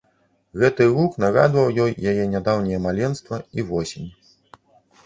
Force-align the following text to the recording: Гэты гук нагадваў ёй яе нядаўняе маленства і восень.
Гэты 0.61 0.87
гук 0.95 1.19
нагадваў 1.25 1.75
ёй 1.83 1.91
яе 2.13 2.25
нядаўняе 2.33 2.79
маленства 2.87 3.35
і 3.59 3.69
восень. 3.71 4.13